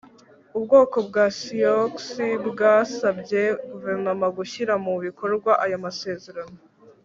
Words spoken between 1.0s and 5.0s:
bwa sioux bwasabye guverinoma gushyira mu